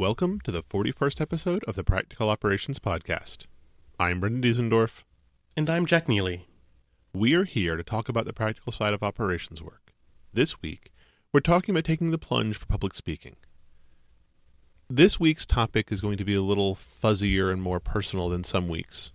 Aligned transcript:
Welcome 0.00 0.40
to 0.44 0.50
the 0.50 0.62
41st 0.62 1.20
episode 1.20 1.62
of 1.64 1.74
the 1.74 1.84
Practical 1.84 2.30
Operations 2.30 2.78
Podcast. 2.78 3.44
I'm 3.98 4.18
Brendan 4.18 4.40
Diesendorf. 4.40 5.02
And 5.58 5.68
I'm 5.68 5.84
Jack 5.84 6.08
Neely. 6.08 6.48
We 7.12 7.34
are 7.34 7.44
here 7.44 7.76
to 7.76 7.82
talk 7.82 8.08
about 8.08 8.24
the 8.24 8.32
practical 8.32 8.72
side 8.72 8.94
of 8.94 9.02
operations 9.02 9.62
work. 9.62 9.92
This 10.32 10.62
week, 10.62 10.90
we're 11.34 11.40
talking 11.40 11.74
about 11.74 11.84
taking 11.84 12.12
the 12.12 12.16
plunge 12.16 12.56
for 12.56 12.64
public 12.64 12.94
speaking. 12.94 13.36
This 14.88 15.20
week's 15.20 15.44
topic 15.44 15.92
is 15.92 16.00
going 16.00 16.16
to 16.16 16.24
be 16.24 16.34
a 16.34 16.40
little 16.40 16.74
fuzzier 16.74 17.52
and 17.52 17.60
more 17.60 17.78
personal 17.78 18.30
than 18.30 18.42
some 18.42 18.68
weeks. 18.68 19.12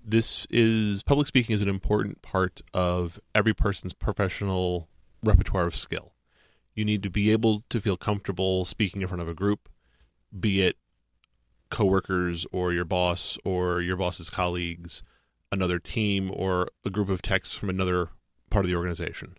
This 0.00 0.46
is 0.48 1.02
public 1.02 1.26
speaking 1.26 1.56
is 1.56 1.60
an 1.60 1.68
important 1.68 2.22
part 2.22 2.60
of 2.72 3.18
every 3.34 3.52
person's 3.52 3.94
professional 3.94 4.88
repertoire 5.24 5.66
of 5.66 5.74
skill. 5.74 6.12
You 6.72 6.84
need 6.84 7.02
to 7.02 7.10
be 7.10 7.32
able 7.32 7.64
to 7.68 7.80
feel 7.80 7.96
comfortable 7.96 8.64
speaking 8.64 9.02
in 9.02 9.08
front 9.08 9.22
of 9.22 9.28
a 9.28 9.34
group 9.34 9.68
be 10.38 10.62
it 10.62 10.76
coworkers 11.70 12.46
or 12.52 12.72
your 12.72 12.84
boss 12.84 13.38
or 13.44 13.80
your 13.80 13.96
boss's 13.96 14.30
colleagues, 14.30 15.02
another 15.50 15.78
team, 15.78 16.30
or 16.34 16.68
a 16.84 16.90
group 16.90 17.08
of 17.08 17.22
techs 17.22 17.54
from 17.54 17.70
another 17.70 18.08
part 18.50 18.64
of 18.64 18.70
the 18.70 18.76
organization. 18.76 19.36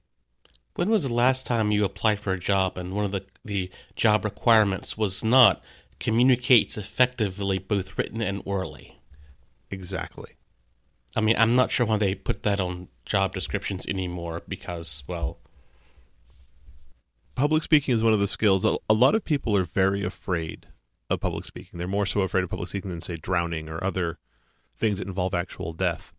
When 0.76 0.90
was 0.90 1.04
the 1.04 1.14
last 1.14 1.46
time 1.46 1.72
you 1.72 1.84
applied 1.84 2.20
for 2.20 2.32
a 2.32 2.40
job 2.40 2.78
and 2.78 2.96
one 2.96 3.06
of 3.06 3.12
the, 3.12 3.26
the 3.44 3.70
job 3.96 4.24
requirements 4.24 4.98
was 4.98 5.24
not 5.24 5.62
communicates 6.00 6.78
effectively 6.78 7.60
both 7.60 7.98
written 7.98 8.22
and 8.22 8.42
orally? 8.46 9.00
Exactly. 9.70 10.32
I 11.16 11.22
mean, 11.22 11.36
I'm 11.38 11.56
not 11.56 11.72
sure 11.72 11.86
why 11.86 11.98
they 11.98 12.16
put 12.16 12.44
that 12.44 12.62
on 12.62 12.88
job 13.06 13.34
descriptions 13.34 13.86
anymore 13.86 14.42
because, 14.48 15.04
well, 15.08 15.40
public 17.36 17.64
speaking 17.64 17.94
is 17.94 18.04
one 18.04 18.14
of 18.14 18.20
the 18.20 18.28
skills 18.28 18.64
a 18.64 18.94
lot 18.94 19.16
of 19.16 19.26
people 19.26 19.58
are 19.58 19.66
very 19.66 20.04
afraid 20.04 20.68
of 21.12 21.20
public 21.20 21.46
speaking. 21.46 21.78
They're 21.78 21.88
more 21.88 22.06
so 22.06 22.22
afraid 22.22 22.44
of 22.44 22.50
public 22.50 22.70
speaking 22.70 22.92
than, 22.92 23.02
say, 23.02 23.18
drowning 23.18 23.70
or 23.70 23.84
other 23.84 24.18
things 24.78 24.98
that 24.98 25.08
involve 25.08 25.34
actual 25.34 25.74
death. 25.74 26.14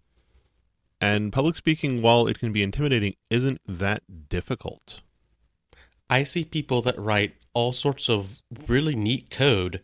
And 1.01 1.33
public 1.33 1.57
speaking, 1.57 2.01
while 2.01 2.29
it 2.29 2.39
can 2.39 2.53
be 2.53 2.63
intimidating, 2.63 3.15
isn't 3.29 3.61
that 3.67 4.29
difficult. 4.29 5.01
I 6.09 6.25
see 6.25 6.45
people 6.45 6.83
that 6.83 6.99
write 6.99 7.35
all 7.55 7.73
sorts 7.73 8.09
of 8.09 8.39
really 8.69 8.95
neat 8.95 9.31
code 9.31 9.83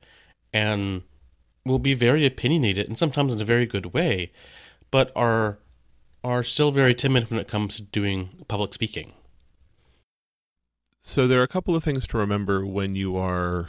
and 0.52 1.02
will 1.64 1.78
be 1.78 1.94
very 1.94 2.24
opinionated 2.24 2.86
and 2.86 2.96
sometimes 2.96 3.34
in 3.34 3.40
a 3.40 3.44
very 3.44 3.66
good 3.66 3.92
way, 3.92 4.32
but 4.90 5.10
are 5.16 5.58
are 6.24 6.42
still 6.42 6.72
very 6.72 6.94
timid 6.94 7.30
when 7.30 7.38
it 7.38 7.48
comes 7.48 7.76
to 7.76 7.82
doing 7.82 8.30
public 8.48 8.74
speaking. 8.74 9.12
So 11.00 11.26
there 11.26 11.40
are 11.40 11.44
a 11.44 11.48
couple 11.48 11.74
of 11.74 11.84
things 11.84 12.06
to 12.08 12.18
remember 12.18 12.66
when 12.66 12.96
you 12.96 13.16
are 13.16 13.68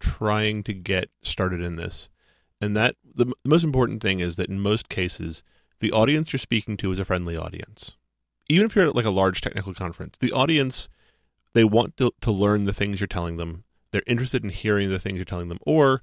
trying 0.00 0.62
to 0.64 0.72
get 0.72 1.10
started 1.22 1.60
in 1.60 1.76
this. 1.76 2.08
And 2.60 2.76
that 2.76 2.96
the, 3.04 3.32
most 3.44 3.64
important 3.64 4.02
thing 4.02 4.20
is 4.20 4.36
that 4.36 4.48
in 4.48 4.60
most 4.60 4.88
cases, 4.88 5.44
the 5.80 5.92
audience 5.92 6.32
you're 6.32 6.38
speaking 6.38 6.76
to 6.78 6.90
is 6.90 6.98
a 6.98 7.04
friendly 7.04 7.36
audience. 7.36 7.96
Even 8.48 8.66
if 8.66 8.74
you're 8.74 8.88
at 8.88 8.96
like 8.96 9.04
a 9.04 9.10
large 9.10 9.40
technical 9.40 9.74
conference, 9.74 10.16
the 10.18 10.32
audience 10.32 10.88
they 11.52 11.64
want 11.64 11.96
to, 11.96 12.12
to 12.20 12.30
learn 12.30 12.64
the 12.64 12.72
things 12.72 13.00
you're 13.00 13.06
telling 13.06 13.36
them. 13.36 13.64
They're 13.90 14.02
interested 14.06 14.44
in 14.44 14.50
hearing 14.50 14.90
the 14.90 14.98
things 14.98 15.16
you're 15.16 15.24
telling 15.24 15.48
them, 15.48 15.58
or 15.66 16.02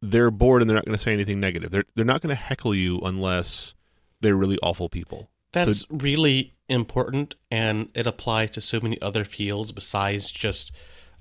they're 0.00 0.30
bored 0.30 0.62
and 0.62 0.70
they're 0.70 0.76
not 0.76 0.84
going 0.84 0.96
to 0.96 1.02
say 1.02 1.12
anything 1.12 1.40
negative. 1.40 1.70
They're 1.70 1.84
they're 1.94 2.04
not 2.04 2.22
going 2.22 2.34
to 2.34 2.40
heckle 2.40 2.74
you 2.74 3.00
unless 3.00 3.74
they're 4.20 4.36
really 4.36 4.58
awful 4.62 4.88
people. 4.88 5.30
That's 5.52 5.80
so, 5.80 5.86
really 5.90 6.54
important, 6.68 7.34
and 7.50 7.88
it 7.94 8.06
applies 8.06 8.50
to 8.52 8.60
so 8.60 8.80
many 8.80 9.00
other 9.02 9.24
fields 9.24 9.72
besides 9.72 10.30
just 10.30 10.72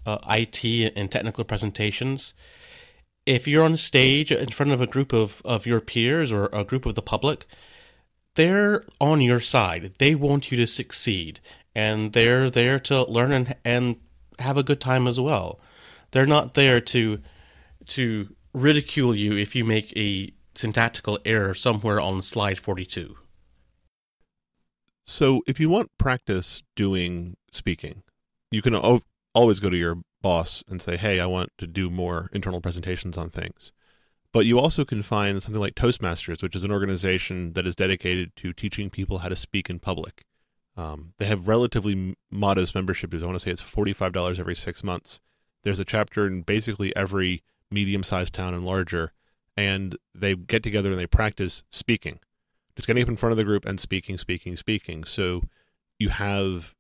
uh, 0.08 0.18
IT 0.30 0.94
and 0.96 1.12
technical 1.12 1.44
presentations. 1.44 2.34
If 3.26 3.48
you're 3.48 3.66
on 3.66 3.76
stage 3.76 4.32
in 4.32 4.50
front 4.50 4.72
of 4.72 4.80
a 4.80 4.88
group 4.88 5.12
of, 5.12 5.42
of 5.44 5.66
your 5.66 5.82
peers 5.82 6.32
or 6.32 6.50
a 6.54 6.64
group 6.64 6.86
of 6.86 6.96
the 6.96 7.02
public, 7.02 7.46
they're 8.36 8.86
on 9.02 9.20
your 9.20 9.42
side. 9.42 9.96
They 9.98 10.16
want 10.16 10.50
you 10.50 10.58
to 10.58 10.66
succeed, 10.66 11.42
and 11.76 12.14
they're 12.14 12.50
there 12.50 12.80
to 12.82 13.04
learn 13.04 13.34
and, 13.34 13.56
and 13.66 13.98
have 14.40 14.56
a 14.58 14.64
good 14.64 14.80
time 14.80 15.08
as 15.08 15.20
well. 15.20 15.60
They're 16.12 16.26
not 16.26 16.54
there 16.54 16.80
to 16.80 17.20
to 17.88 18.36
ridicule 18.54 19.16
you 19.16 19.38
if 19.38 19.56
you 19.56 19.64
make 19.64 19.96
a 19.96 20.34
syntactical 20.56 21.20
error 21.26 21.54
somewhere 21.54 22.02
on 22.02 22.22
slide 22.22 22.60
42. 22.60 23.16
So, 25.06 25.42
if 25.48 25.60
you 25.60 25.70
want 25.70 25.98
practice 25.98 26.64
doing 26.76 27.38
speaking, 27.50 28.04
you 28.52 28.62
can 28.62 28.76
always 29.38 29.60
go 29.60 29.70
to 29.70 29.78
your 29.78 30.02
boss 30.22 30.64
and 30.68 30.82
say, 30.82 30.98
hey, 30.98 31.20
I 31.20 31.26
want 31.28 31.52
to 31.60 31.68
do 31.68 31.90
more 31.90 32.30
internal 32.34 32.60
presentations 32.60 33.18
on 33.18 33.30
things. 33.30 33.72
But 34.34 34.46
you 34.46 34.60
also 34.60 34.84
can 34.84 35.04
find 35.04 35.42
something 35.42 35.62
like 35.62 35.76
Toastmasters, 35.76 36.44
which 36.44 36.56
is 36.56 36.64
an 36.64 36.72
organization 36.72 37.54
that 37.54 37.66
is 37.66 37.76
dedicated 37.76 38.36
to 38.38 38.52
teaching 38.52 38.90
people 38.90 39.20
how 39.20 39.30
to 39.30 39.36
speak 39.36 39.70
in 39.70 39.80
public. 39.80 40.26
Um, 40.76 41.14
they 41.18 41.26
have 41.26 41.48
relatively 41.48 42.16
modest 42.30 42.76
membership 42.76 43.10
dues. 43.10 43.24
I 43.24 43.26
want 43.26 43.36
to 43.36 43.40
say 43.40 43.52
it's 43.52 43.64
$45 43.64 44.40
every 44.40 44.56
six 44.56 44.84
months. 44.84 45.22
There's 45.64 45.80
a 45.80 45.86
chapter 45.86 46.28
in 46.28 46.42
basically 46.42 46.96
every 46.96 47.44
medium 47.72 48.04
sized 48.04 48.34
town 48.34 48.54
and 48.54 48.66
larger, 48.66 49.12
and 49.56 49.98
they 50.14 50.36
get 50.36 50.62
together 50.62 50.92
and 50.92 51.00
they 51.00 51.08
practice 51.08 51.64
speaking, 51.72 52.20
just 52.76 52.88
getting 52.88 53.04
up 53.04 53.10
in 53.10 53.18
front 53.18 53.32
of 53.32 53.38
the 53.38 53.44
group 53.44 53.66
and 53.66 53.80
speaking, 53.80 54.18
speaking, 54.18 54.56
speaking. 54.56 55.04
So 55.04 55.42
you 56.00 56.10
have 56.10 56.76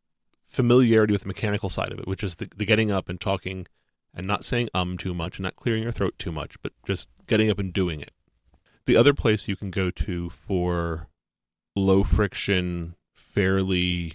familiarity 0.57 1.11
with 1.13 1.21
the 1.21 1.27
mechanical 1.27 1.69
side 1.69 1.91
of 1.91 1.99
it, 1.99 2.07
which 2.07 2.23
is 2.23 2.35
the, 2.35 2.49
the 2.57 2.65
getting 2.65 2.89
up 2.89 3.09
and 3.09 3.21
talking 3.21 3.67
and 4.11 4.25
not 4.25 4.43
saying 4.43 4.67
um 4.73 4.97
too 4.97 5.13
much 5.13 5.37
and 5.37 5.43
not 5.43 5.55
clearing 5.55 5.83
your 5.83 5.91
throat 5.91 6.15
too 6.17 6.31
much, 6.31 6.59
but 6.63 6.73
just 6.83 7.07
getting 7.27 7.51
up 7.51 7.59
and 7.59 7.71
doing 7.71 8.01
it. 8.01 8.09
The 8.87 8.95
other 8.95 9.13
place 9.13 9.47
you 9.47 9.55
can 9.55 9.69
go 9.69 9.91
to 9.91 10.31
for 10.31 11.09
low 11.75 12.03
friction, 12.03 12.95
fairly 13.13 14.13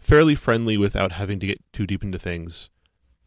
fairly 0.00 0.36
friendly 0.36 0.76
without 0.76 1.12
having 1.12 1.40
to 1.40 1.46
get 1.46 1.60
too 1.72 1.86
deep 1.86 2.04
into 2.04 2.18
things 2.18 2.70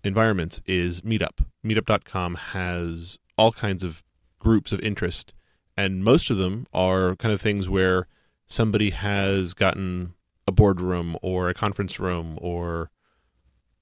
environments 0.06 0.62
is 0.66 1.02
Meetup. 1.02 1.46
Meetup.com 1.66 2.36
has 2.36 3.20
all 3.38 3.52
kinds 3.52 3.84
of 3.84 4.04
groups 4.40 4.72
of 4.72 4.80
interest, 4.80 5.34
and 5.76 6.02
most 6.02 6.30
of 6.30 6.38
them 6.38 6.66
are 6.74 7.18
kind 7.18 7.34
of 7.34 7.42
things 7.42 7.68
where 7.68 8.08
somebody 8.48 8.92
has 8.92 9.54
gotten 9.54 10.14
a 10.48 10.52
boardroom 10.52 11.18
or 11.22 11.50
a 11.50 11.54
conference 11.54 12.00
room 12.00 12.38
or 12.42 12.90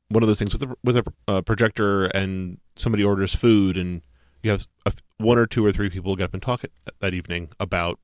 one 0.09 0.23
of 0.23 0.27
those 0.27 0.39
things 0.39 0.53
with 0.53 0.63
a, 0.63 0.75
with 0.83 1.01
a 1.27 1.43
projector 1.43 2.05
and 2.05 2.59
somebody 2.75 3.03
orders 3.03 3.33
food 3.33 3.77
and 3.77 4.01
you 4.43 4.51
have 4.51 4.65
a, 4.85 4.93
one 5.17 5.37
or 5.37 5.47
two 5.47 5.65
or 5.65 5.71
three 5.71 5.89
people 5.89 6.15
get 6.15 6.25
up 6.25 6.33
and 6.33 6.41
talk 6.41 6.63
at, 6.63 6.71
that 6.99 7.13
evening 7.13 7.49
about 7.59 7.99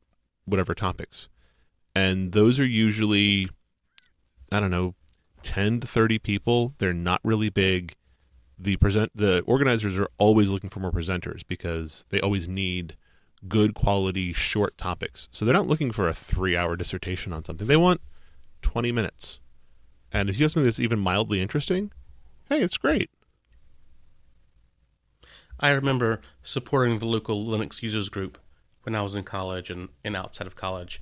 whatever 0.46 0.74
topics. 0.74 1.30
And 1.96 2.32
those 2.32 2.60
are 2.60 2.66
usually 2.66 3.50
i 4.52 4.60
don't 4.60 4.72
know 4.72 4.96
10 5.44 5.82
to 5.82 5.88
30 5.88 6.20
people. 6.20 6.74
They're 6.78 6.94
not 6.94 7.22
really 7.24 7.50
big. 7.50 7.96
The 8.58 8.78
present 8.78 9.12
the 9.16 9.42
organizers 9.42 9.98
are 9.98 10.10
always 10.18 10.50
looking 10.50 10.70
for 10.70 10.80
more 10.80 10.92
presenters 10.92 11.42
because 11.48 12.06
they 12.10 12.20
always 12.20 12.48
need 12.48 12.96
good 13.48 13.74
quality 13.74 14.34
short 14.34 14.78
topics. 14.78 15.28
So 15.32 15.46
they're 15.46 15.54
not 15.54 15.68
looking 15.68 15.92
for 15.92 16.08
a 16.08 16.14
3 16.14 16.56
hour 16.56 16.76
dissertation 16.76 17.34
on 17.34 17.44
something. 17.44 17.68
They 17.68 17.78
want 17.78 18.02
20 18.62 18.92
minutes. 18.92 19.40
And 20.12 20.30
if 20.30 20.38
you 20.38 20.44
have 20.44 20.52
something 20.52 20.66
that's 20.66 20.80
even 20.80 21.00
mildly 21.00 21.42
interesting, 21.42 21.92
hey, 22.50 22.62
it's 22.62 22.78
great. 22.78 23.10
I 25.60 25.72
remember 25.72 26.22
supporting 26.44 26.98
the 26.98 27.06
local 27.06 27.46
Linux 27.46 27.82
users 27.82 28.10
group 28.10 28.40
when 28.84 28.96
I 28.96 29.02
was 29.02 29.16
in 29.16 29.24
college 29.24 29.70
and, 29.70 29.90
and 30.04 30.16
outside 30.16 30.48
of 30.48 30.56
college. 30.56 31.02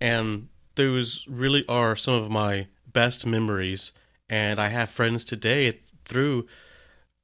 And 0.00 0.48
those 0.76 1.26
really 1.28 1.66
are 1.68 1.96
some 1.96 2.14
of 2.14 2.30
my 2.30 2.68
best 2.90 3.26
memories. 3.26 3.92
And 4.28 4.60
I 4.60 4.68
have 4.68 4.90
friends 4.90 5.24
today 5.24 5.80
through 6.04 6.46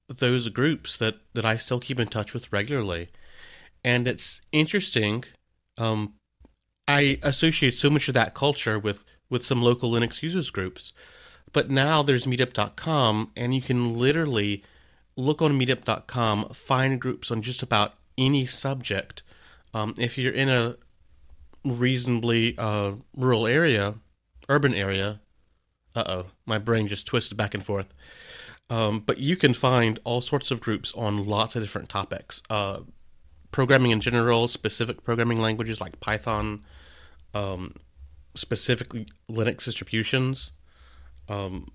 those 0.08 0.48
groups 0.48 0.96
that, 0.96 1.16
that 1.34 1.44
I 1.44 1.56
still 1.56 1.80
keep 1.80 2.00
in 2.00 2.08
touch 2.08 2.34
with 2.34 2.52
regularly. 2.52 3.08
And 3.84 4.08
it's 4.08 4.40
interesting. 4.50 5.24
Um, 5.78 6.14
I 6.88 7.18
associate 7.22 7.74
so 7.74 7.90
much 7.90 8.08
of 8.08 8.14
that 8.14 8.34
culture 8.34 8.78
with 8.78 9.04
with 9.32 9.44
some 9.44 9.62
local 9.62 9.90
Linux 9.90 10.22
users 10.22 10.50
groups. 10.50 10.92
But 11.52 11.70
now 11.70 12.02
there's 12.02 12.26
meetup.com, 12.26 13.32
and 13.34 13.54
you 13.54 13.62
can 13.62 13.94
literally 13.94 14.62
look 15.16 15.40
on 15.42 15.58
meetup.com, 15.58 16.50
find 16.50 17.00
groups 17.00 17.30
on 17.30 17.40
just 17.40 17.62
about 17.62 17.94
any 18.18 18.44
subject. 18.46 19.22
Um, 19.74 19.94
if 19.98 20.18
you're 20.18 20.32
in 20.32 20.50
a 20.50 20.76
reasonably 21.64 22.56
uh, 22.58 22.92
rural 23.16 23.46
area, 23.46 23.94
urban 24.48 24.74
area, 24.74 25.20
uh 25.94 26.04
oh, 26.06 26.26
my 26.46 26.58
brain 26.58 26.88
just 26.88 27.06
twisted 27.06 27.36
back 27.36 27.54
and 27.54 27.64
forth. 27.64 27.92
Um, 28.70 29.00
but 29.00 29.18
you 29.18 29.36
can 29.36 29.54
find 29.54 29.98
all 30.04 30.20
sorts 30.20 30.50
of 30.50 30.60
groups 30.60 30.92
on 30.94 31.26
lots 31.26 31.56
of 31.56 31.62
different 31.62 31.88
topics. 31.88 32.42
Uh, 32.48 32.80
programming 33.50 33.92
in 33.92 34.00
general, 34.00 34.48
specific 34.48 35.04
programming 35.04 35.40
languages 35.40 35.80
like 35.80 36.00
Python, 36.00 36.64
um, 37.34 37.74
specifically 38.34 39.06
Linux 39.30 39.64
distributions, 39.64 40.52
um, 41.28 41.66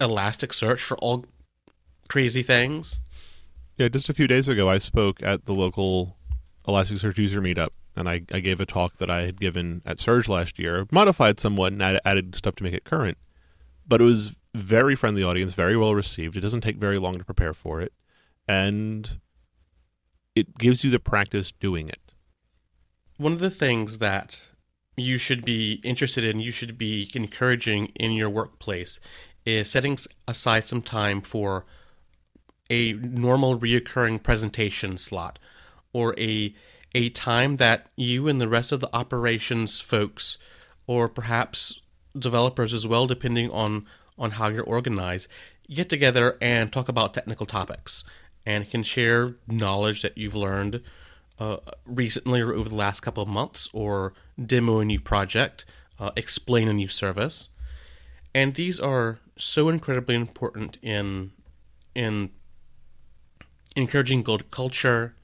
Elasticsearch 0.00 0.80
for 0.80 0.96
all 0.98 1.26
crazy 2.08 2.42
things. 2.42 3.00
Yeah, 3.76 3.88
just 3.88 4.08
a 4.08 4.14
few 4.14 4.26
days 4.26 4.48
ago, 4.48 4.68
I 4.68 4.78
spoke 4.78 5.22
at 5.22 5.46
the 5.46 5.54
local 5.54 6.16
Elasticsearch 6.66 7.18
user 7.18 7.40
meetup, 7.40 7.70
and 7.96 8.08
I, 8.08 8.22
I 8.32 8.40
gave 8.40 8.60
a 8.60 8.66
talk 8.66 8.98
that 8.98 9.10
I 9.10 9.22
had 9.22 9.40
given 9.40 9.82
at 9.84 9.98
Surge 9.98 10.28
last 10.28 10.58
year, 10.58 10.86
modified 10.92 11.40
somewhat 11.40 11.72
and 11.72 11.82
added, 11.82 12.00
added 12.04 12.34
stuff 12.34 12.56
to 12.56 12.64
make 12.64 12.74
it 12.74 12.84
current. 12.84 13.18
But 13.86 14.00
it 14.00 14.04
was 14.04 14.36
very 14.54 14.94
friendly 14.94 15.22
audience, 15.22 15.54
very 15.54 15.76
well 15.76 15.94
received. 15.94 16.36
It 16.36 16.40
doesn't 16.40 16.60
take 16.60 16.76
very 16.76 16.98
long 16.98 17.18
to 17.18 17.24
prepare 17.24 17.54
for 17.54 17.80
it, 17.80 17.92
and 18.46 19.18
it 20.34 20.58
gives 20.58 20.84
you 20.84 20.90
the 20.90 21.00
practice 21.00 21.52
doing 21.52 21.88
it. 21.88 22.14
One 23.16 23.32
of 23.32 23.38
the 23.38 23.50
things 23.50 23.98
that 23.98 24.48
you 25.00 25.18
should 25.18 25.44
be 25.44 25.80
interested 25.84 26.24
in, 26.24 26.40
you 26.40 26.50
should 26.50 26.78
be 26.78 27.10
encouraging 27.14 27.86
in 27.96 28.12
your 28.12 28.30
workplace, 28.30 29.00
is 29.44 29.70
setting 29.70 29.98
aside 30.28 30.66
some 30.66 30.82
time 30.82 31.20
for 31.20 31.64
a 32.68 32.92
normal 32.92 33.58
reoccurring 33.58 34.22
presentation 34.22 34.96
slot 34.96 35.38
or 35.92 36.18
a 36.18 36.54
a 36.94 37.08
time 37.10 37.56
that 37.56 37.86
you 37.96 38.26
and 38.28 38.40
the 38.40 38.48
rest 38.48 38.72
of 38.72 38.80
the 38.80 38.94
operations 38.94 39.80
folks 39.80 40.38
or 40.86 41.08
perhaps 41.08 41.80
developers 42.18 42.72
as 42.72 42.86
well 42.86 43.06
depending 43.06 43.50
on 43.50 43.86
on 44.18 44.32
how 44.32 44.48
you're 44.48 44.64
organized 44.64 45.28
get 45.68 45.88
together 45.88 46.36
and 46.40 46.72
talk 46.72 46.88
about 46.88 47.14
technical 47.14 47.46
topics 47.46 48.04
and 48.46 48.70
can 48.70 48.82
share 48.82 49.34
knowledge 49.46 50.02
that 50.02 50.16
you've 50.16 50.34
learned 50.34 50.82
uh, 51.40 51.56
recently 51.84 52.40
or 52.40 52.52
over 52.52 52.68
the 52.68 52.76
last 52.76 53.00
couple 53.00 53.22
of 53.22 53.28
months 53.28 53.68
or 53.72 54.12
demo 54.44 54.78
a 54.78 54.84
new 54.84 55.00
project 55.00 55.64
uh, 55.98 56.10
explain 56.16 56.68
a 56.68 56.72
new 56.72 56.88
service 56.88 57.48
and 58.34 58.54
these 58.54 58.78
are 58.78 59.18
so 59.36 59.68
incredibly 59.68 60.14
important 60.14 60.78
in 60.82 61.32
in 61.94 62.30
encouraging 63.76 64.22
good 64.22 64.50
culture, 64.50 65.14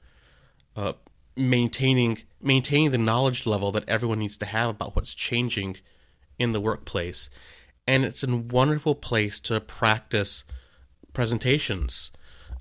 uh, 0.75 0.93
maintaining 1.35 2.19
maintaining 2.41 2.91
the 2.91 2.97
knowledge 2.97 3.45
level 3.45 3.71
that 3.71 3.87
everyone 3.87 4.19
needs 4.19 4.37
to 4.37 4.45
have 4.45 4.69
about 4.69 4.95
what's 4.95 5.13
changing 5.13 5.77
in 6.37 6.51
the 6.51 6.61
workplace, 6.61 7.29
and 7.87 8.03
it's 8.03 8.23
a 8.23 8.35
wonderful 8.35 8.95
place 8.95 9.39
to 9.39 9.59
practice 9.59 10.43
presentations. 11.13 12.11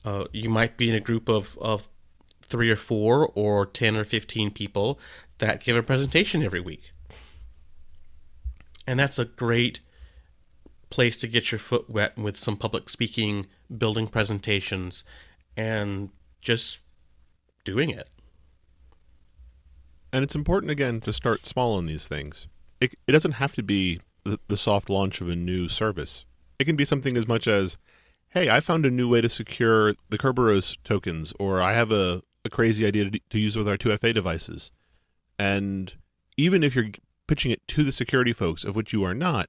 Uh, 0.04 0.24
you 0.32 0.48
might 0.48 0.76
be 0.76 0.88
in 0.88 0.94
a 0.94 1.00
group 1.00 1.28
of, 1.28 1.58
of 1.60 1.88
three 2.46 2.70
or 2.70 2.76
four 2.76 3.30
or 3.34 3.66
10 3.66 3.96
or 3.96 4.04
15 4.04 4.50
people 4.50 4.98
that 5.38 5.62
give 5.62 5.76
a 5.76 5.82
presentation 5.82 6.42
every 6.42 6.60
week. 6.60 6.92
And 8.86 8.98
that's 8.98 9.18
a 9.18 9.24
great 9.24 9.80
place 10.90 11.16
to 11.18 11.26
get 11.26 11.50
your 11.50 11.58
foot 11.58 11.90
wet 11.90 12.16
with 12.16 12.38
some 12.38 12.56
public 12.56 12.88
speaking, 12.88 13.46
building 13.76 14.06
presentations, 14.06 15.02
and 15.56 16.10
just 16.40 16.80
doing 17.64 17.90
it. 17.90 18.08
And 20.12 20.22
it's 20.22 20.36
important, 20.36 20.70
again, 20.70 21.00
to 21.02 21.12
start 21.12 21.44
small 21.44 21.76
on 21.76 21.86
these 21.86 22.06
things. 22.06 22.46
It, 22.80 22.94
it 23.06 23.12
doesn't 23.12 23.32
have 23.32 23.52
to 23.52 23.62
be 23.62 24.00
the, 24.26 24.38
the 24.48 24.56
soft 24.56 24.88
launch 24.90 25.20
of 25.20 25.28
a 25.28 25.36
new 25.36 25.68
service, 25.68 26.24
it 26.58 26.64
can 26.64 26.76
be 26.76 26.84
something 26.84 27.16
as 27.16 27.28
much 27.28 27.46
as, 27.46 27.78
hey, 28.30 28.50
I 28.50 28.60
found 28.60 28.84
a 28.84 28.90
new 28.90 29.08
way 29.08 29.20
to 29.20 29.28
secure 29.28 29.94
the 30.08 30.18
Kerberos 30.18 30.76
tokens, 30.84 31.32
or 31.38 31.60
I 31.60 31.74
have 31.74 31.92
a, 31.92 32.22
a 32.46 32.50
crazy 32.50 32.86
idea 32.86 33.10
to, 33.10 33.20
to 33.30 33.38
use 33.38 33.56
with 33.56 33.68
our 33.68 33.76
2FA 33.76 34.14
devices. 34.14 34.72
And 35.38 35.94
even 36.36 36.62
if 36.62 36.74
you're 36.74 36.90
pitching 37.26 37.50
it 37.50 37.66
to 37.68 37.84
the 37.84 37.92
security 37.92 38.32
folks, 38.32 38.64
of 38.64 38.74
which 38.74 38.92
you 38.92 39.04
are 39.04 39.14
not, 39.14 39.48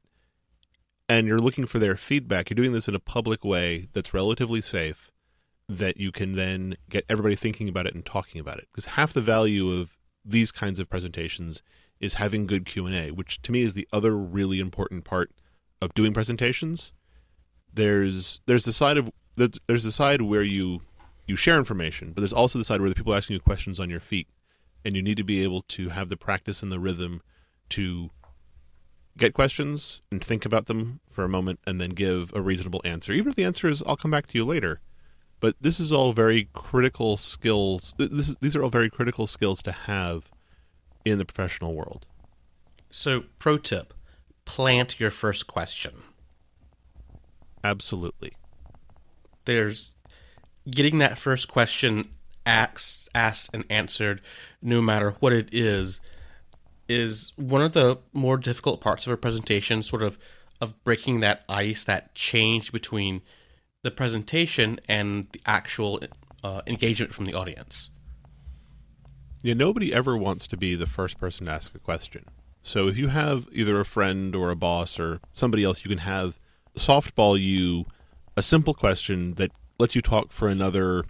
and 1.08 1.28
you're 1.28 1.40
looking 1.40 1.66
for 1.66 1.80
their 1.80 1.96
feedback, 1.96 2.50
you're 2.50 2.56
doing 2.56 2.74
this 2.74 2.90
in 2.90 2.96
a 2.96 3.00
public 3.00 3.46
way 3.46 3.88
that's 3.94 4.14
relatively 4.14 4.60
safe 4.60 5.12
that 5.70 5.98
you 5.98 6.12
can 6.12 6.34
then 6.34 6.76
get 6.90 7.06
everybody 7.10 7.36
thinking 7.36 7.68
about 7.68 7.86
it 7.86 7.94
and 7.94 8.06
talking 8.06 8.40
about 8.40 8.58
it 8.58 8.68
because 8.72 8.94
half 8.94 9.14
the 9.14 9.22
value 9.22 9.70
of 9.70 9.98
these 10.24 10.52
kinds 10.52 10.80
of 10.80 10.90
presentations 10.90 11.62
is 12.00 12.16
having 12.16 12.48
good 12.48 12.66
q&a 12.66 13.12
which 13.12 13.42
to 13.42 13.52
me 13.52 13.62
is 13.62 13.74
the 13.74 13.88
other 13.92 14.16
really 14.16 14.60
important 14.60 15.04
part 15.04 15.32
of 15.82 15.94
doing 15.94 16.14
presentations 16.14 16.94
there's 17.74 18.40
there's 18.46 18.66
the 18.66 18.74
side 18.74 18.98
of 18.98 19.12
there's, 19.36 19.84
the 19.84 19.92
side 19.92 20.22
where 20.22 20.42
you 20.42 20.82
you 21.28 21.36
share 21.36 21.58
information 21.58 22.12
but 22.14 22.22
there's 22.22 22.34
also 22.34 22.58
the 22.58 22.66
side 22.66 22.80
where 22.80 22.90
the 22.90 22.96
people 22.96 23.14
are 23.14 23.18
asking 23.18 23.36
you 23.36 23.40
questions 23.40 23.80
on 23.80 23.90
your 23.90 24.00
feet 24.00 24.28
and 24.84 24.96
you 24.96 25.02
need 25.02 25.18
to 25.18 25.24
be 25.24 25.44
able 25.44 25.62
to 25.62 25.90
have 25.90 26.10
the 26.10 26.18
practice 26.18 26.64
and 26.64 26.72
the 26.72 26.80
rhythm 26.80 27.22
to 27.70 28.10
get 29.18 29.34
questions 29.34 30.02
and 30.12 30.24
think 30.24 30.46
about 30.46 30.68
them 30.68 31.00
for 31.10 31.24
a 31.24 31.30
moment 31.30 31.60
and 31.66 31.82
then 31.82 31.90
give 31.90 32.32
a 32.36 32.42
reasonable 32.42 32.82
answer 32.86 33.12
even 33.12 33.30
if 33.30 33.36
the 33.36 33.44
answer 33.44 33.68
is 33.68 33.84
i'll 33.86 33.98
come 33.98 34.12
back 34.12 34.28
to 34.28 34.38
you 34.38 34.46
later 34.46 34.80
but 35.40 35.56
this 35.62 35.80
is 35.80 35.94
all 35.94 36.14
very 36.14 36.50
critical 36.54 37.16
skills. 37.18 37.94
This 37.98 38.30
is, 38.30 38.36
these 38.42 38.56
are 38.56 38.64
all 38.64 38.70
very 38.70 38.90
critical 38.90 39.28
skills 39.28 39.62
to 39.64 39.72
have 39.72 40.32
in 41.06 41.20
the 41.20 41.26
professional 41.26 41.74
world. 41.74 42.06
So, 42.90 43.26
pro 43.40 43.58
tip 43.58 43.94
plant 44.46 45.00
your 45.00 45.12
first 45.12 45.46
question. 45.46 46.04
Absolutely. 47.64 48.34
There's 49.46 49.92
getting 50.70 50.98
that 51.00 51.18
first 51.18 51.48
question 51.48 52.10
asked, 52.46 53.10
asked 53.14 53.50
and 53.54 53.66
answered, 53.70 54.22
no 54.62 54.82
matter 54.82 55.12
what 55.20 55.34
it 55.34 55.54
is, 55.54 56.00
is 56.88 57.34
one 57.36 57.62
of 57.62 57.74
the 57.74 58.00
more 58.14 58.38
difficult 58.38 58.82
parts 58.82 59.06
of 59.06 59.14
a 59.14 59.18
presentation, 59.18 59.84
sort 59.84 60.04
of 60.04 60.18
of 60.60 60.84
breaking 60.84 61.20
that 61.20 61.44
ice, 61.48 61.84
that 61.84 62.16
change 62.16 62.72
between 62.72 63.22
the 63.84 63.92
presentation 63.92 64.80
and 64.90 65.28
the 65.32 65.42
actual 65.46 66.02
uh, 66.44 66.62
engagement 66.66 67.14
from 67.14 67.26
the 67.26 67.34
audience. 67.34 67.92
Yeah, 69.44 69.54
nobody 69.54 69.94
ever 69.94 70.18
wants 70.18 70.48
to 70.48 70.58
be 70.58 70.76
the 70.76 70.88
first 70.88 71.20
person 71.20 71.46
to 71.46 71.54
ask 71.54 71.76
a 71.76 71.80
question. 71.80 72.26
So 72.62 72.88
if 72.88 72.98
you 72.98 73.10
have 73.10 73.48
either 73.52 73.80
a 73.80 73.86
friend 73.86 74.36
or 74.36 74.50
a 74.50 74.56
boss 74.56 75.00
or 75.00 75.20
somebody 75.32 75.64
else, 75.64 75.86
you 75.86 75.90
can 75.90 76.00
have 76.00 76.40
softball 76.76 77.40
you 77.40 77.86
a 78.36 78.42
simple 78.42 78.74
question 78.74 79.36
that 79.36 79.52
lets 79.80 79.96
you 79.96 80.02
talk 80.02 80.32
for 80.32 80.48
another 80.48 81.04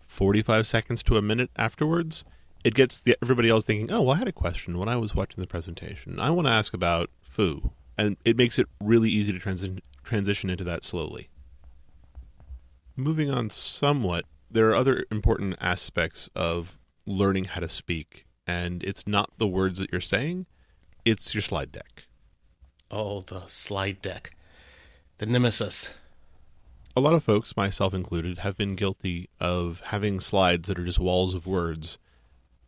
45 0.00 0.66
seconds 0.66 1.02
to 1.04 1.16
a 1.16 1.22
minute 1.22 1.50
afterwards. 1.56 2.24
It 2.64 2.74
gets 2.74 2.98
the, 2.98 3.16
everybody 3.22 3.48
else 3.48 3.64
thinking, 3.64 3.92
oh, 3.92 4.02
well, 4.02 4.14
I 4.14 4.18
had 4.18 4.28
a 4.28 4.32
question 4.32 4.78
when 4.78 4.88
I 4.88 4.96
was 4.96 5.14
watching 5.14 5.40
the 5.40 5.46
presentation. 5.46 6.18
I 6.18 6.30
want 6.30 6.48
to 6.48 6.52
ask 6.52 6.74
about 6.74 7.10
foo. 7.22 7.70
And 7.98 8.16
it 8.24 8.36
makes 8.36 8.58
it 8.58 8.66
really 8.80 9.10
easy 9.10 9.32
to 9.32 9.38
transi- 9.38 9.80
transition 10.04 10.50
into 10.50 10.64
that 10.64 10.84
slowly 10.84 11.28
moving 12.96 13.30
on 13.30 13.50
somewhat, 13.50 14.24
there 14.50 14.68
are 14.70 14.74
other 14.74 15.04
important 15.10 15.56
aspects 15.60 16.30
of 16.34 16.78
learning 17.04 17.44
how 17.44 17.60
to 17.60 17.68
speak, 17.68 18.26
and 18.46 18.82
it's 18.82 19.06
not 19.06 19.30
the 19.38 19.46
words 19.46 19.78
that 19.78 19.92
you're 19.92 20.00
saying, 20.00 20.46
it's 21.04 21.34
your 21.34 21.42
slide 21.42 21.70
deck. 21.70 22.04
Oh, 22.90 23.20
the 23.20 23.42
slide 23.48 24.00
deck. 24.00 24.34
The 25.18 25.26
nemesis. 25.26 25.94
A 26.96 27.00
lot 27.00 27.12
of 27.12 27.22
folks, 27.22 27.58
myself 27.58 27.92
included, 27.92 28.38
have 28.38 28.56
been 28.56 28.74
guilty 28.74 29.28
of 29.38 29.82
having 29.86 30.18
slides 30.18 30.66
that 30.68 30.78
are 30.78 30.84
just 30.84 30.98
walls 30.98 31.34
of 31.34 31.46
words. 31.46 31.98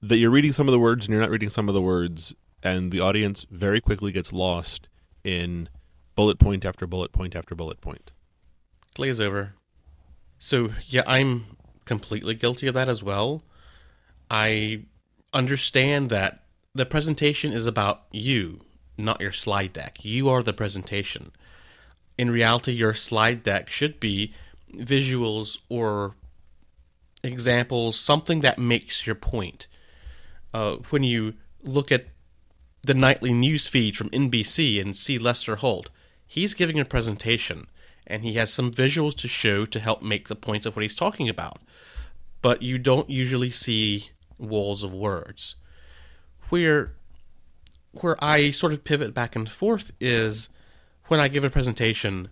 That 0.03 0.19
you're 0.19 0.29
reading 0.29 0.53
some 0.53 0.69
of 0.69 0.73
the 0.73 0.79
words 0.79 1.07
and 1.07 1.13
you're 1.13 1.23
not 1.23 1.31
reading 1.31 1.49
some 1.49 1.67
of 1.67 1.75
the 1.75 1.81
words, 1.81 2.35
and 2.63 2.93
the 2.93 3.01
audience 3.01 3.47
very 3.51 3.81
quickly 3.81 4.13
gets 4.13 4.31
lost 4.31 4.87
in 5.25 5.71
bullet 6.15 6.39
point 6.39 6.67
after 6.67 6.87
bullet 6.87 7.11
point 7.11 7.35
after 7.35 7.55
bullet 7.55 7.81
point. 7.81 8.13
Glaze 8.95 9.19
over. 9.19 9.55
So, 10.39 10.73
yeah, 10.85 11.05
I'm 11.07 11.57
completely 11.87 12.35
guilty 12.35 12.67
of 12.67 12.75
that 12.75 12.91
as 12.91 13.03
well. 13.03 13.43
I 14.31 14.85
understand 15.33 16.11
that 16.11 16.45
the 16.75 16.85
presentation 16.85 17.55
is 17.55 17.65
about 17.65 18.03
you, 18.13 18.61
not 18.99 19.23
your 19.23 19.33
slide 19.33 19.73
deck. 19.73 20.05
You 20.05 20.29
are 20.29 20.43
the 20.43 20.53
presentation. 20.53 21.33
In 22.19 22.31
reality, 22.31 22.73
your 22.73 22.93
slide 22.93 23.43
deck 23.43 23.71
should 23.71 24.01
be 24.01 24.35
visuals 24.75 25.59
or 25.69 26.17
examples, 27.23 27.99
something 27.99 28.41
that 28.41 28.59
makes 28.59 29.07
your 29.07 29.15
point. 29.15 29.67
Uh, 30.53 30.77
when 30.91 31.03
you 31.03 31.35
look 31.63 31.91
at 31.93 32.07
the 32.83 32.95
nightly 32.95 33.33
news 33.33 33.69
feed 33.69 33.97
from 33.97 34.11
NBC 34.11 34.81
and 34.81 34.97
see 34.97 35.19
Lester 35.19 35.57
Holt, 35.57 35.91
he's 36.27 36.55
giving 36.55 36.81
a 36.81 36.85
presentation 36.85 37.67
and 38.07 38.25
he 38.25 38.35
has 38.35 38.53
some 38.53 38.73
visuals 38.73 39.15
to 39.17 39.29
show 39.29 39.67
to 39.67 39.79
help 39.79 40.03
make 40.03 40.29
the 40.29 40.35
points 40.35 40.67
of 40.67 40.75
what 40.75 40.83
he's 40.83 40.97
talking 40.97 41.29
about. 41.29 41.59
But 42.41 42.63
you 42.63 42.79
don't 42.79 43.11
usually 43.11 43.51
see 43.51 44.11
walls 44.39 44.83
of 44.83 44.95
words. 44.95 45.55
Where 46.49 46.93
where 48.01 48.23
I 48.23 48.51
sort 48.51 48.73
of 48.73 48.85
pivot 48.85 49.13
back 49.13 49.35
and 49.35 49.49
forth 49.49 49.93
is 50.01 50.49
when 51.09 51.21
I 51.21 51.29
give 51.29 51.45
a 51.45 51.51
presentation, 51.51 52.29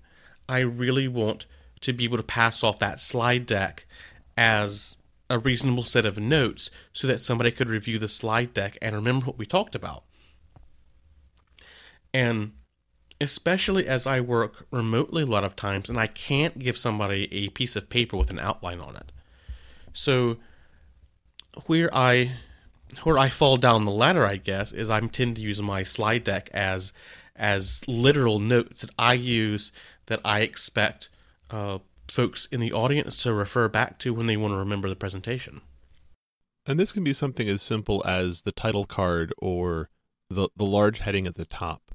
I 0.48 0.60
really 0.60 1.08
want 1.08 1.46
to 1.80 1.92
be 1.92 2.04
able 2.04 2.16
to 2.16 2.22
pass 2.22 2.62
off 2.62 2.78
that 2.78 3.00
slide 3.00 3.46
deck 3.46 3.86
as 4.36 4.98
a 5.28 5.38
reasonable 5.38 5.84
set 5.84 6.06
of 6.06 6.18
notes 6.18 6.70
so 6.92 7.06
that 7.06 7.20
somebody 7.20 7.50
could 7.50 7.68
review 7.68 7.98
the 7.98 8.08
slide 8.08 8.54
deck 8.54 8.78
and 8.80 8.94
remember 8.94 9.26
what 9.26 9.38
we 9.38 9.46
talked 9.46 9.74
about. 9.74 10.04
And 12.14 12.52
especially 13.20 13.86
as 13.86 14.06
I 14.06 14.20
work 14.20 14.66
remotely 14.70 15.22
a 15.22 15.26
lot 15.26 15.44
of 15.44 15.56
times 15.56 15.88
and 15.88 15.98
I 15.98 16.06
can't 16.06 16.58
give 16.58 16.78
somebody 16.78 17.28
a 17.32 17.48
piece 17.48 17.76
of 17.76 17.88
paper 17.88 18.16
with 18.16 18.30
an 18.30 18.38
outline 18.38 18.80
on 18.80 18.96
it. 18.96 19.10
So 19.92 20.36
where 21.66 21.94
I 21.94 22.32
where 23.02 23.18
I 23.18 23.30
fall 23.30 23.56
down 23.56 23.84
the 23.84 23.90
ladder, 23.90 24.24
I 24.24 24.36
guess, 24.36 24.72
is 24.72 24.88
I 24.90 25.00
tend 25.00 25.36
to 25.36 25.42
use 25.42 25.60
my 25.60 25.82
slide 25.82 26.24
deck 26.24 26.48
as 26.52 26.92
as 27.38 27.82
literal 27.86 28.38
notes 28.38 28.82
that 28.82 28.90
I 28.98 29.14
use 29.14 29.72
that 30.06 30.20
I 30.24 30.40
expect 30.40 31.10
uh, 31.50 31.78
folks 32.08 32.46
in 32.50 32.60
the 32.60 32.72
audience 32.72 33.16
to 33.22 33.32
refer 33.32 33.68
back 33.68 33.98
to 34.00 34.14
when 34.14 34.26
they 34.26 34.36
want 34.36 34.52
to 34.52 34.58
remember 34.58 34.88
the 34.88 34.96
presentation. 34.96 35.60
And 36.66 36.80
this 36.80 36.92
can 36.92 37.04
be 37.04 37.12
something 37.12 37.48
as 37.48 37.62
simple 37.62 38.02
as 38.06 38.42
the 38.42 38.52
title 38.52 38.84
card 38.84 39.32
or 39.38 39.88
the 40.28 40.48
the 40.56 40.64
large 40.64 40.98
heading 40.98 41.26
at 41.26 41.36
the 41.36 41.44
top. 41.44 41.92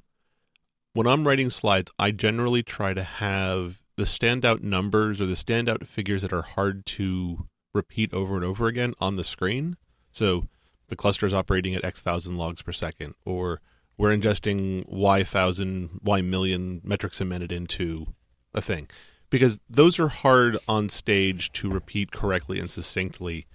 When 0.94 1.08
I'm 1.08 1.28
writing 1.28 1.50
slides, 1.50 1.92
I 2.00 2.12
generally 2.12 2.64
try 2.64 2.94
to 2.94 3.04
have 3.04 3.82
the 3.98 4.04
standout 4.04 4.62
numbers 4.62 5.20
or 5.20 5.26
the 5.26 5.34
standout 5.34 5.86
figures 5.88 6.22
that 6.22 6.34
are 6.34 6.42
hard 6.42 6.86
to 6.86 7.48
repeat 7.74 8.14
over 8.14 8.36
and 8.36 8.46
over 8.46 8.68
again 8.68 8.94
on 9.00 9.16
the 9.16 9.24
screen. 9.24 9.78
So 10.12 10.48
the 10.88 10.96
cluster 10.96 11.26
is 11.26 11.34
operating 11.34 11.76
at 11.76 11.86
X 11.86 12.02
thousand 12.02 12.38
logs 12.38 12.62
per 12.62 12.72
second, 12.72 13.16
or 13.26 13.62
we're 13.98 14.16
ingesting 14.16 14.88
Y 14.88 15.24
thousand, 15.24 16.00
Y 16.04 16.22
million 16.22 16.82
metrics 16.84 17.22
a 17.22 17.26
minute 17.26 17.52
into 17.52 18.08
a 18.54 18.62
thing. 18.62 18.90
Because 19.30 19.62
those 19.70 20.00
are 20.00 20.10
hard 20.10 20.58
on 20.68 20.90
stage 20.90 21.52
to 21.54 21.70
repeat 21.70 22.12
correctly 22.12 22.60
and 22.60 22.70
succinctly, 22.70 23.46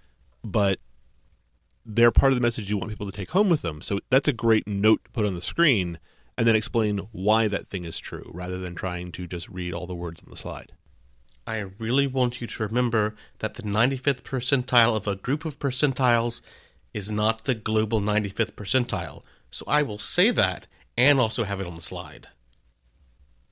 but 0.43 0.79
they're 1.85 2.11
part 2.11 2.33
of 2.33 2.37
the 2.37 2.43
message 2.43 2.71
you 2.71 2.79
want 2.79 2.91
people 2.91 3.11
to 3.11 3.17
take 3.17 3.31
home 3.31 3.49
with 3.49 3.63
them. 3.63 3.81
So 3.81 4.01
that's 4.11 4.29
a 4.29 4.33
great 4.33 4.67
note 4.67 5.05
to 5.05 5.11
put 5.11 5.27
on 5.27 5.35
the 5.35 5.41
screen 5.41 5.99
and 6.37 6.47
then 6.47 6.57
explain 6.57 6.99
why 7.13 7.49
that 7.49 7.69
thing 7.69 7.85
is 7.85 7.99
true 7.99 8.31
rather 8.35 8.59
than 8.59 8.75
trying 8.75 9.13
to 9.13 9.27
just 9.27 9.49
read 9.49 9.73
all 9.73 9.87
the 9.87 9.95
words 9.95 10.23
on 10.23 10.31
the 10.31 10.37
slide. 10.37 10.73
I 11.47 11.59
really 11.79 12.09
want 12.09 12.41
you 12.41 12.47
to 12.49 12.63
remember 12.65 13.15
that 13.39 13.55
the 13.55 13.63
95th 13.63 14.23
percentile 14.23 14.97
of 14.97 15.07
a 15.07 15.15
group 15.15 15.45
of 15.45 15.61
percentiles 15.61 16.43
is 16.93 17.11
not 17.11 17.45
the 17.45 17.55
global 17.55 18.01
95th 18.01 18.53
percentile. 18.53 19.23
So 19.57 19.65
I 19.67 19.83
will 19.83 19.99
say 19.99 20.31
that 20.33 20.67
and 20.99 21.19
also 21.19 21.45
have 21.45 21.63
it 21.63 21.67
on 21.67 21.77
the 21.77 21.81
slide. 21.81 22.29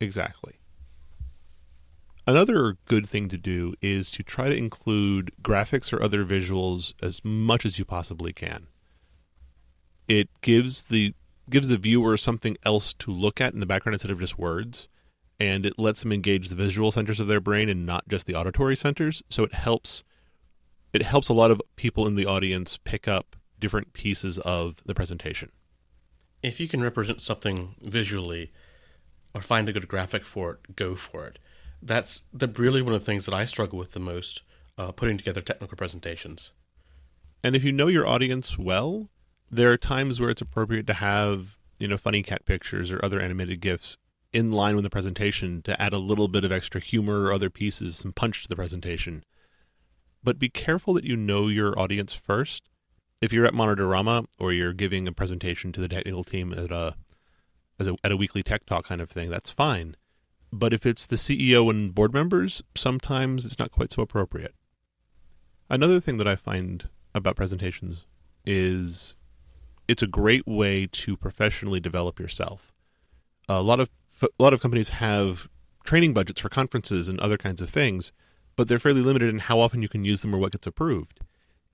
Exactly. 0.00 0.58
Another 2.26 2.76
good 2.84 3.08
thing 3.08 3.28
to 3.28 3.38
do 3.38 3.72
is 3.80 4.10
to 4.10 4.22
try 4.22 4.50
to 4.50 4.54
include 4.54 5.32
graphics 5.40 5.94
or 5.94 6.02
other 6.02 6.22
visuals 6.22 6.92
as 7.00 7.24
much 7.24 7.64
as 7.64 7.78
you 7.78 7.86
possibly 7.86 8.34
can. 8.34 8.66
It 10.06 10.28
gives 10.42 10.82
the 10.82 11.14
gives 11.48 11.68
the 11.68 11.78
viewer 11.78 12.18
something 12.18 12.58
else 12.66 12.92
to 12.92 13.10
look 13.10 13.40
at 13.40 13.54
in 13.54 13.60
the 13.60 13.66
background 13.66 13.94
instead 13.94 14.10
of 14.10 14.20
just 14.20 14.38
words, 14.38 14.88
and 15.40 15.64
it 15.64 15.78
lets 15.78 16.02
them 16.02 16.12
engage 16.12 16.50
the 16.50 16.54
visual 16.54 16.92
centers 16.92 17.18
of 17.18 17.28
their 17.28 17.40
brain 17.40 17.70
and 17.70 17.86
not 17.86 18.08
just 18.08 18.26
the 18.26 18.34
auditory 18.34 18.76
centers. 18.76 19.22
So 19.30 19.42
it 19.42 19.54
helps 19.54 20.04
it 20.92 21.00
helps 21.00 21.30
a 21.30 21.34
lot 21.34 21.50
of 21.50 21.62
people 21.76 22.06
in 22.06 22.14
the 22.14 22.26
audience 22.26 22.78
pick 22.84 23.08
up 23.08 23.36
different 23.58 23.94
pieces 23.94 24.38
of 24.40 24.76
the 24.84 24.94
presentation. 24.94 25.50
If 26.44 26.60
you 26.60 26.68
can 26.68 26.82
represent 26.82 27.20
something 27.20 27.74
visually 27.80 28.52
or 29.34 29.42
find 29.42 29.68
a 29.68 29.72
good 29.72 29.88
graphic 29.88 30.24
for 30.24 30.52
it, 30.52 30.76
go 30.76 30.94
for 30.94 31.26
it 31.26 31.38
that's 31.84 32.24
the 32.32 32.48
really 32.48 32.82
one 32.82 32.94
of 32.94 33.00
the 33.00 33.04
things 33.04 33.26
that 33.26 33.34
I 33.34 33.44
struggle 33.44 33.78
with 33.78 33.92
the 33.92 34.00
most 34.00 34.42
uh, 34.78 34.90
putting 34.92 35.18
together 35.18 35.42
technical 35.42 35.76
presentations. 35.76 36.50
And 37.42 37.54
if 37.54 37.62
you 37.62 37.72
know 37.72 37.88
your 37.88 38.06
audience 38.06 38.58
well, 38.58 39.10
there 39.50 39.70
are 39.70 39.76
times 39.76 40.18
where 40.18 40.30
it's 40.30 40.40
appropriate 40.40 40.86
to 40.88 40.94
have 40.94 41.58
you 41.78 41.86
know 41.86 41.98
funny 41.98 42.22
cat 42.22 42.46
pictures 42.46 42.90
or 42.90 43.04
other 43.04 43.20
animated 43.20 43.60
gifs 43.60 43.96
in 44.32 44.50
line 44.50 44.74
with 44.74 44.82
the 44.82 44.90
presentation 44.90 45.62
to 45.62 45.80
add 45.80 45.92
a 45.92 45.98
little 45.98 46.26
bit 46.26 46.44
of 46.44 46.50
extra 46.50 46.80
humor 46.80 47.24
or 47.24 47.32
other 47.32 47.50
pieces, 47.50 47.96
some 47.96 48.12
punch 48.12 48.42
to 48.42 48.48
the 48.48 48.56
presentation. 48.56 49.22
But 50.24 50.38
be 50.38 50.48
careful 50.48 50.94
that 50.94 51.04
you 51.04 51.16
know 51.16 51.48
your 51.48 51.78
audience 51.78 52.14
first. 52.14 52.62
If 53.24 53.32
you're 53.32 53.46
at 53.46 53.54
Monitorama 53.54 54.26
or 54.38 54.52
you're 54.52 54.74
giving 54.74 55.08
a 55.08 55.12
presentation 55.12 55.72
to 55.72 55.80
the 55.80 55.88
technical 55.88 56.24
team 56.24 56.52
at 56.52 56.70
a, 56.70 56.94
a 57.80 57.96
at 58.04 58.12
a 58.12 58.18
weekly 58.18 58.42
tech 58.42 58.66
talk 58.66 58.84
kind 58.84 59.00
of 59.00 59.08
thing, 59.08 59.30
that's 59.30 59.50
fine. 59.50 59.96
But 60.52 60.74
if 60.74 60.84
it's 60.84 61.06
the 61.06 61.16
CEO 61.16 61.70
and 61.70 61.94
board 61.94 62.12
members, 62.12 62.62
sometimes 62.74 63.46
it's 63.46 63.58
not 63.58 63.70
quite 63.70 63.92
so 63.94 64.02
appropriate. 64.02 64.54
Another 65.70 66.00
thing 66.00 66.18
that 66.18 66.28
I 66.28 66.36
find 66.36 66.90
about 67.14 67.34
presentations 67.34 68.04
is 68.44 69.16
it's 69.88 70.02
a 70.02 70.06
great 70.06 70.46
way 70.46 70.86
to 70.92 71.16
professionally 71.16 71.80
develop 71.80 72.20
yourself. 72.20 72.74
A 73.48 73.62
lot 73.62 73.80
of 73.80 73.88
a 74.20 74.28
lot 74.38 74.52
of 74.52 74.60
companies 74.60 74.90
have 74.90 75.48
training 75.82 76.12
budgets 76.12 76.42
for 76.42 76.50
conferences 76.50 77.08
and 77.08 77.18
other 77.20 77.38
kinds 77.38 77.62
of 77.62 77.70
things, 77.70 78.12
but 78.54 78.68
they're 78.68 78.78
fairly 78.78 79.00
limited 79.00 79.30
in 79.30 79.38
how 79.38 79.60
often 79.60 79.80
you 79.80 79.88
can 79.88 80.04
use 80.04 80.20
them 80.20 80.34
or 80.34 80.38
what 80.38 80.52
gets 80.52 80.66
approved. 80.66 81.20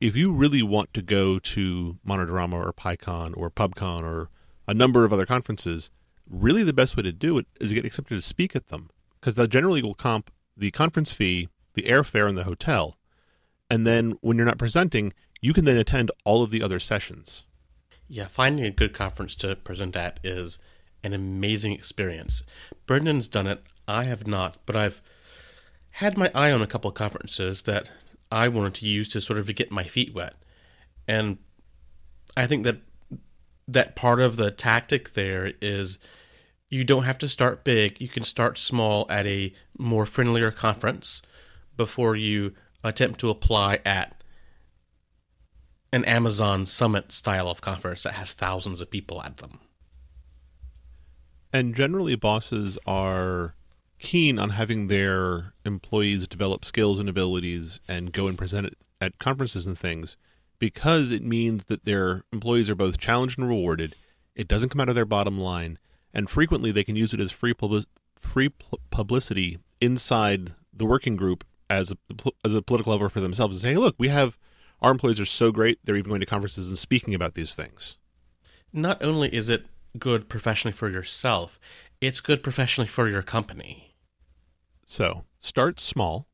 If 0.01 0.17
you 0.17 0.33
really 0.33 0.63
want 0.63 0.95
to 0.95 1.03
go 1.03 1.39
to 1.39 1.99
Monitorama 2.07 2.55
or 2.55 2.73
PyCon 2.73 3.37
or 3.37 3.51
PubCon 3.51 4.03
or 4.03 4.31
a 4.67 4.73
number 4.73 5.05
of 5.05 5.13
other 5.13 5.27
conferences, 5.27 5.91
really 6.27 6.63
the 6.63 6.73
best 6.73 6.97
way 6.97 7.03
to 7.03 7.13
do 7.13 7.37
it 7.37 7.47
is 7.61 7.69
to 7.69 7.75
get 7.75 7.85
accepted 7.85 8.15
to 8.15 8.23
speak 8.23 8.57
at 8.57 8.69
them 8.69 8.89
because 9.21 9.35
they 9.35 9.47
generally 9.47 9.83
will 9.83 9.93
comp 9.93 10.31
the 10.57 10.71
conference 10.71 11.13
fee, 11.13 11.51
the 11.75 11.83
airfare, 11.83 12.27
and 12.27 12.39
the 12.39 12.45
hotel. 12.45 12.97
And 13.71 13.87
then 13.87 14.15
when 14.23 14.39
you're 14.39 14.47
not 14.47 14.59
presenting, 14.59 15.13
you 15.43 15.53
can 15.53 15.67
then 15.67 15.77
attend 15.77 16.11
all 16.25 16.43
of 16.43 16.51
the 16.51 16.63
other 16.63 16.79
sessions. 16.79 17.45
Yeah, 18.09 18.27
finding 18.27 18.65
a 18.65 18.71
good 18.71 18.95
conference 18.95 19.37
to 19.37 19.55
present 19.55 19.97
at 19.97 20.19
is 20.25 20.59
an 21.05 21.13
amazing 21.13 21.73
experience. 21.73 22.43
Brendan's 22.87 23.29
done 23.29 23.47
it. 23.47 23.63
I 23.87 24.05
have 24.05 24.27
not, 24.27 24.57
but 24.65 24.77
I've 24.77 25.03
had 25.91 26.17
my 26.17 26.31
eye 26.35 26.53
on 26.53 26.63
a 26.63 26.67
couple 26.67 26.89
of 26.89 26.95
conferences 26.95 27.63
that 27.63 27.91
I 28.31 28.49
wanted 28.49 28.75
to 28.75 28.87
use 28.87 29.09
to 29.11 29.21
sort 29.21 29.39
of 29.39 29.55
get 29.55 29.71
my 29.71 29.85
feet 29.85 30.15
wet. 30.15 30.35
And 31.09 31.39
I 32.37 32.47
think 32.47 32.65
that 32.65 32.79
that 33.67 33.97
part 33.97 34.21
of 34.21 34.37
the 34.37 34.51
tactic 34.51 35.15
there 35.15 35.53
is 35.61 35.99
you 36.69 36.85
don't 36.85 37.05
have 37.05 37.19
to 37.19 37.29
start 37.29 37.65
big. 37.65 38.01
You 38.01 38.09
can 38.09 38.23
start 38.23 38.57
small 38.57 39.07
at 39.11 39.27
a 39.27 39.53
more 39.77 40.07
friendlier 40.07 40.51
conference 40.51 41.21
before 41.77 42.15
you 42.15 42.55
attempt 42.85 43.19
to 43.21 43.31
apply 43.31 43.81
at 43.85 44.23
an 45.93 46.05
Amazon 46.05 46.67
Summit 46.67 47.11
style 47.11 47.49
of 47.49 47.61
conference 47.61 48.05
that 48.05 48.15
has 48.15 48.33
thousands 48.33 48.81
of 48.81 48.91
people 48.91 49.23
at 49.23 49.39
them. 49.39 49.59
And 51.53 51.75
generally, 51.75 52.15
bosses 52.15 52.79
are 52.87 53.55
keen 54.01 54.39
on 54.39 54.51
having 54.51 54.89
their 54.89 55.53
employees 55.65 56.27
develop 56.27 56.65
skills 56.65 56.99
and 56.99 57.09
abilities 57.09 57.81
and 57.87 58.13
go 58.13 58.27
and 58.27 58.37
present 58.37 58.75
at 59.01 59.19
conferences 59.19 59.67
and 59.67 59.79
things 59.79 60.17
because 60.59 61.13
it 61.13 61.23
means 61.23 61.65
that 61.65 61.85
their 61.85 62.25
employees 62.33 62.69
are 62.69 62.75
both 62.75 62.99
challenged 62.99 63.39
and 63.39 63.49
rewarded. 63.49 63.95
It 64.35 64.49
doesn't 64.49 64.71
come 64.71 64.81
out 64.81 64.89
of 64.89 64.95
their 64.95 65.05
bottom 65.05 65.39
line 65.39 65.79
and 66.13 66.29
frequently 66.29 66.73
they 66.73 66.85
can 66.85 66.97
use 66.97 67.15
it 67.15 67.21
as 67.21 67.31
free 67.31 67.55
public, 67.55 67.85
free 68.19 68.51
publicity 68.91 69.59
inside 69.81 70.55
the 70.73 70.87
working 70.87 71.17
group 71.17 71.45
as 71.69 71.93
a, 71.93 71.97
as 72.45 72.55
a 72.55 72.63
political 72.63 72.93
lever 72.93 73.09
for 73.09 73.21
themselves 73.21 73.57
and 73.57 73.63
say, 73.63 73.71
hey, 73.71 73.77
look, 73.79 73.95
we 73.99 74.09
have 74.09 74.39
our 74.83 74.91
employees 74.91 75.21
are 75.21 75.27
so 75.27 75.53
great, 75.53 75.79
they're 75.85 75.97
even 75.97 76.09
going 76.09 76.21
to 76.21 76.27
conferences 76.27 76.69
and 76.69 76.79
speaking 76.79 77.15
about 77.15 77.35
these 77.35 77.55
things. 77.55 77.99
Not 78.73 79.03
only 79.03 79.33
is 79.35 79.49
it 79.49 79.67
good 79.99 80.29
professionally 80.29 80.73
for 80.73 80.89
yourself, 80.89 81.61
it's 82.01 82.21
good 82.21 82.43
professionally 82.43 82.89
for 82.89 83.09
your 83.09 83.23
company. 83.23 83.90
So 84.91 85.23
start 85.39 85.79
small, 85.79 86.27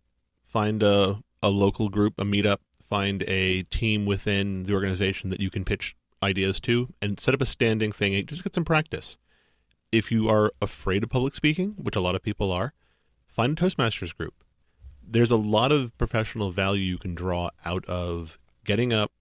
find 0.43 0.83
a, 0.83 1.23
a 1.43 1.51
local 1.51 1.91
group, 1.91 2.15
a 2.17 2.25
meetup, 2.25 2.61
find 2.83 3.23
a 3.25 3.65
team 3.65 4.07
within 4.07 4.63
the 4.63 4.73
organization 4.73 5.29
that 5.29 5.41
you 5.41 5.51
can 5.51 5.63
pitch 5.63 5.95
ideas 6.23 6.59
to, 6.61 6.89
and 7.03 7.21
set 7.21 7.35
up 7.35 7.43
a 7.43 7.47
standing 7.47 7.93
thing. 7.93 8.25
Just 8.25 8.45
get 8.45 8.55
some 8.55 8.65
practice 8.65 9.19
if 9.93 10.11
you 10.11 10.31
are 10.31 10.55
afraid 10.63 11.05
of 11.05 11.11
public 11.11 11.35
speaking, 11.35 11.75
which 11.77 11.97
a 11.97 12.01
lot 12.01 12.15
of 12.15 12.23
people 12.23 12.51
are, 12.51 12.73
find 13.29 13.53
a 13.59 13.63
Toastmasters 13.63 14.17
group. 14.17 14.33
There's 15.07 15.31
a 15.31 15.37
lot 15.37 15.71
of 15.71 15.97
professional 15.99 16.51
value 16.51 16.83
you 16.83 16.99
can 16.99 17.15
draw 17.15 17.51
out 17.67 17.85
of 17.85 18.39
getting 18.65 18.91
up 18.91 19.13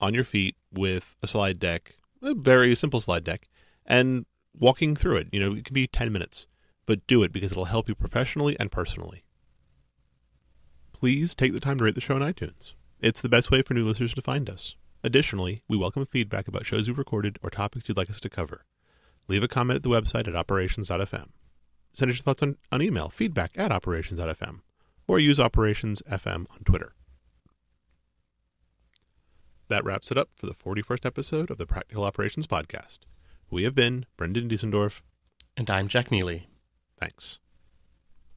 on 0.00 0.14
your 0.14 0.22
feet 0.22 0.54
with 0.72 1.16
a 1.20 1.26
slide 1.26 1.58
deck, 1.58 1.96
a 2.22 2.32
very 2.32 2.76
simple 2.76 3.00
slide 3.00 3.24
deck, 3.24 3.48
and 3.84 4.24
walking 4.56 4.94
through 4.94 5.16
it. 5.16 5.28
You 5.32 5.40
know, 5.40 5.52
it 5.56 5.64
can 5.64 5.74
be 5.74 5.88
10 5.88 6.12
minutes, 6.12 6.46
but 6.86 7.06
do 7.06 7.22
it 7.22 7.32
because 7.32 7.52
it'll 7.52 7.66
help 7.66 7.88
you 7.88 7.94
professionally 7.94 8.56
and 8.58 8.70
personally. 8.70 9.24
Please 10.92 11.34
take 11.34 11.52
the 11.52 11.60
time 11.60 11.78
to 11.78 11.84
rate 11.84 11.94
the 11.94 12.00
show 12.00 12.14
on 12.14 12.20
iTunes. 12.20 12.74
It's 13.00 13.20
the 13.20 13.28
best 13.28 13.50
way 13.50 13.62
for 13.62 13.74
new 13.74 13.86
listeners 13.86 14.14
to 14.14 14.22
find 14.22 14.48
us. 14.48 14.76
Additionally, 15.02 15.62
we 15.68 15.76
welcome 15.76 16.06
feedback 16.06 16.48
about 16.48 16.66
shows 16.66 16.88
we've 16.88 16.96
recorded 16.96 17.38
or 17.42 17.50
topics 17.50 17.88
you'd 17.88 17.96
like 17.96 18.08
us 18.10 18.20
to 18.20 18.30
cover 18.30 18.64
leave 19.28 19.42
a 19.42 19.48
comment 19.48 19.76
at 19.76 19.82
the 19.82 19.88
website 19.88 20.28
at 20.28 20.36
operations.fm. 20.36 21.28
Send 21.92 22.10
us 22.10 22.16
your 22.16 22.24
thoughts 22.24 22.42
on, 22.42 22.56
on 22.72 22.82
email, 22.82 23.08
feedback 23.08 23.52
at 23.56 23.72
operations.fm, 23.72 24.60
or 25.06 25.18
use 25.18 25.38
operationsfm 25.38 26.46
on 26.50 26.58
Twitter. 26.64 26.92
That 29.68 29.84
wraps 29.84 30.10
it 30.10 30.18
up 30.18 30.28
for 30.34 30.46
the 30.46 30.54
41st 30.54 31.06
episode 31.06 31.50
of 31.50 31.58
the 31.58 31.66
Practical 31.66 32.04
Operations 32.04 32.46
Podcast. 32.46 33.00
We 33.50 33.62
have 33.64 33.74
been 33.74 34.06
Brendan 34.16 34.48
Diesendorf 34.48 35.00
And 35.56 35.70
I'm 35.70 35.88
Jack 35.88 36.10
Neely. 36.10 36.48
Thanks. 36.98 37.38